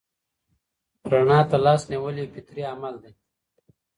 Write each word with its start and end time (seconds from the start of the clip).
رڼا 1.11 1.39
ته 1.49 1.57
لاس 1.65 1.81
نیول 1.91 2.15
یو 2.19 2.31
فطري 2.33 2.61
عمل 2.73 2.93
دی. 3.03 3.11